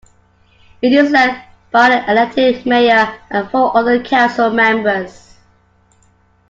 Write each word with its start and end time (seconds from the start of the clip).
It 0.81 0.93
is 0.93 1.11
led 1.11 1.43
by 1.69 1.89
an 1.91 2.09
elected 2.09 2.65
mayor 2.65 3.19
and 3.29 3.47
four 3.51 3.77
other 3.77 4.03
council 4.03 4.49
members. 4.49 5.35